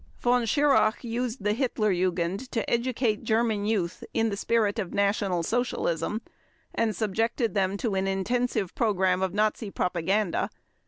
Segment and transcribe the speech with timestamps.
[0.17, 5.43] Von Schirach used the Hitler Jugend to educate German Youth "in the spirit of National
[5.43, 6.23] Socialism"
[6.73, 10.49] and subjected them to an intensive program of Nazi propaganda.